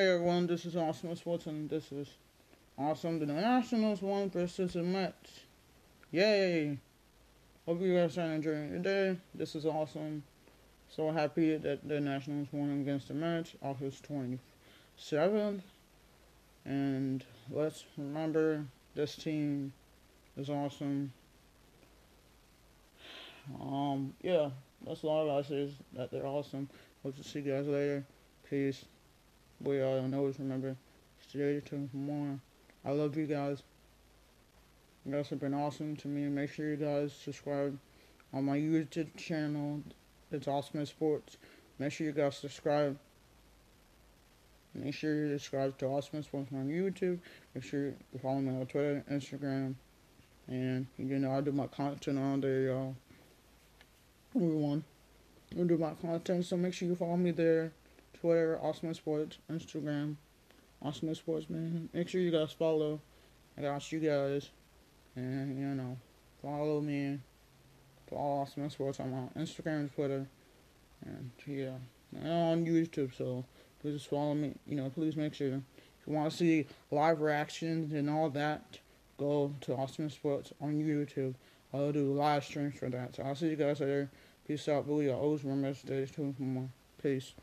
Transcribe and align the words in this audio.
Hey 0.00 0.14
everyone, 0.14 0.46
this 0.46 0.64
is 0.64 0.76
Awesome 0.76 1.14
Sports 1.14 1.44
and 1.44 1.68
this 1.68 1.92
is 1.92 2.08
Awesome. 2.78 3.18
The 3.18 3.26
Nationals 3.26 4.00
won 4.00 4.30
versus 4.30 4.72
the 4.72 4.82
Mets. 4.82 5.40
Yay! 6.10 6.78
Hope 7.66 7.82
you 7.82 7.94
guys 7.94 8.16
are 8.16 8.32
enjoying 8.32 8.70
your 8.70 8.78
day. 8.78 9.18
This 9.34 9.54
is 9.54 9.66
awesome. 9.66 10.22
So 10.88 11.10
happy 11.10 11.54
that 11.58 11.86
the 11.86 12.00
Nationals 12.00 12.48
won 12.50 12.80
against 12.80 13.08
the 13.08 13.14
Mets 13.14 13.52
August 13.62 14.08
27th. 14.10 15.60
And 16.64 17.22
let's 17.50 17.84
remember 17.98 18.64
this 18.94 19.16
team 19.16 19.70
is 20.38 20.48
awesome. 20.48 21.12
Um, 23.60 24.14
yeah, 24.22 24.48
that's 24.86 25.04
all 25.04 25.30
I 25.30 25.42
say 25.42 25.56
is 25.56 25.72
that 25.92 26.10
they're 26.10 26.26
awesome. 26.26 26.70
Hope 27.02 27.18
to 27.18 27.22
see 27.22 27.40
you 27.40 27.52
guys 27.52 27.66
later. 27.66 28.02
Peace 28.48 28.86
we 29.62 29.82
all 29.82 30.14
always 30.14 30.38
remember, 30.38 30.76
stay 31.28 31.60
tuned 31.60 31.90
for 31.90 31.96
more. 31.96 32.38
I 32.84 32.92
love 32.92 33.16
you 33.16 33.26
guys. 33.26 33.62
You 35.04 35.12
guys 35.12 35.28
have 35.28 35.40
been 35.40 35.54
awesome 35.54 35.96
to 35.96 36.08
me. 36.08 36.22
Make 36.28 36.50
sure 36.50 36.70
you 36.70 36.76
guys 36.76 37.12
subscribe 37.12 37.78
on 38.32 38.44
my 38.44 38.56
YouTube 38.56 39.16
channel. 39.16 39.82
It's 40.32 40.46
Awesome 40.46 40.84
Sports. 40.86 41.36
Make 41.78 41.92
sure 41.92 42.06
you 42.06 42.12
guys 42.12 42.36
subscribe. 42.36 42.98
Make 44.74 44.94
sure 44.94 45.14
you 45.14 45.38
subscribe 45.38 45.76
to 45.78 45.86
Awesome 45.86 46.22
Sports 46.22 46.50
on 46.52 46.68
YouTube. 46.68 47.18
Make 47.54 47.64
sure 47.64 47.86
you 47.86 48.18
follow 48.22 48.40
me 48.40 48.60
on 48.60 48.66
Twitter, 48.66 49.04
Instagram, 49.10 49.74
and 50.46 50.86
you 50.96 51.18
know 51.18 51.32
I 51.32 51.40
do 51.40 51.52
my 51.52 51.66
content 51.66 52.18
on 52.18 52.40
there, 52.40 52.60
y'all. 52.60 52.94
Everyone, 54.34 54.84
I 55.58 55.62
do 55.64 55.76
my 55.76 55.94
content, 55.94 56.44
so 56.44 56.56
make 56.56 56.72
sure 56.72 56.86
you 56.86 56.94
follow 56.94 57.16
me 57.16 57.32
there. 57.32 57.72
Twitter, 58.20 58.58
Awesome 58.62 58.92
Sports, 58.94 59.38
Instagram, 59.50 60.16
Awesome 60.82 61.14
Sports, 61.14 61.48
man. 61.48 61.88
Make 61.92 62.08
sure 62.08 62.20
you 62.20 62.30
guys 62.30 62.52
follow. 62.52 63.00
I 63.56 63.62
got 63.62 63.90
you 63.90 64.00
guys. 64.00 64.50
And, 65.16 65.58
you 65.58 65.66
know, 65.66 65.96
follow 66.42 66.80
me. 66.80 67.18
Follow 68.08 68.42
Awesome 68.42 68.68
Sports. 68.70 69.00
I'm 69.00 69.12
on 69.14 69.30
Instagram 69.36 69.80
and 69.80 69.94
Twitter. 69.94 70.26
And, 71.04 71.30
yeah. 71.46 71.76
And 72.14 72.28
on 72.28 72.66
YouTube, 72.66 73.16
so 73.16 73.44
please 73.80 74.02
follow 74.04 74.34
me. 74.34 74.54
You 74.66 74.76
know, 74.76 74.90
please 74.90 75.16
make 75.16 75.34
sure. 75.34 75.48
If 75.54 76.06
you 76.06 76.12
want 76.12 76.30
to 76.30 76.36
see 76.36 76.66
live 76.90 77.20
reactions 77.20 77.92
and 77.92 78.10
all 78.10 78.30
that, 78.30 78.78
go 79.18 79.54
to 79.62 79.74
Awesome 79.74 80.10
Sports 80.10 80.52
on 80.60 80.74
YouTube. 80.74 81.34
I'll 81.72 81.92
do 81.92 82.12
live 82.12 82.44
streams 82.44 82.78
for 82.78 82.88
that. 82.88 83.16
So 83.16 83.22
I'll 83.22 83.34
see 83.34 83.48
you 83.48 83.56
guys 83.56 83.80
later. 83.80 84.10
Peace 84.46 84.68
out, 84.68 84.86
Billy. 84.86 85.10
I 85.10 85.14
always 85.14 85.44
remember 85.44 85.72
to 85.72 85.78
stay 85.78 86.06
tuned 86.06 86.36
for 86.36 86.42
more. 86.42 86.68
Peace. 87.02 87.34